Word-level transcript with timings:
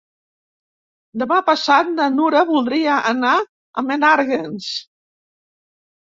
Demà 1.23 1.35
passat 1.49 1.91
na 1.97 2.07
Nura 2.13 2.41
voldria 2.51 2.95
anar 3.09 3.33
a 3.41 3.83
Menàrguens. 3.91 4.71